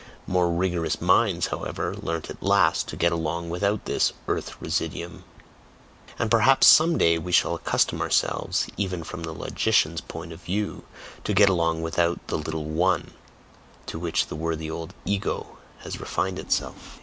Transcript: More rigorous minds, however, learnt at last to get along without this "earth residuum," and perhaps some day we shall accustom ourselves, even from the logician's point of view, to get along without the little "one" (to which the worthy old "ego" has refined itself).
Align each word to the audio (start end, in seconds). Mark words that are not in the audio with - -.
More 0.25 0.49
rigorous 0.51 0.99
minds, 0.99 1.45
however, 1.53 1.93
learnt 1.95 2.31
at 2.31 2.41
last 2.41 2.87
to 2.87 2.95
get 2.97 3.11
along 3.11 3.51
without 3.51 3.85
this 3.85 4.13
"earth 4.27 4.59
residuum," 4.59 5.25
and 6.17 6.31
perhaps 6.31 6.65
some 6.65 6.97
day 6.97 7.19
we 7.19 7.31
shall 7.31 7.53
accustom 7.53 8.01
ourselves, 8.01 8.65
even 8.77 9.03
from 9.03 9.21
the 9.21 9.31
logician's 9.31 10.01
point 10.01 10.33
of 10.33 10.41
view, 10.41 10.85
to 11.23 11.35
get 11.35 11.49
along 11.49 11.83
without 11.83 12.17
the 12.29 12.37
little 12.39 12.65
"one" 12.65 13.11
(to 13.85 13.99
which 13.99 14.25
the 14.25 14.35
worthy 14.35 14.71
old 14.71 14.95
"ego" 15.05 15.59
has 15.81 15.99
refined 16.01 16.39
itself). 16.39 16.99